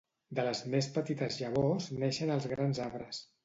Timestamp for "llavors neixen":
1.43-2.35